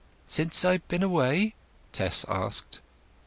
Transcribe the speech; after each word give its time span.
"Since 0.25 0.65
I've 0.65 0.87
been 0.87 1.03
away?" 1.03 1.53
Tess 1.91 2.25
asked. 2.27 2.81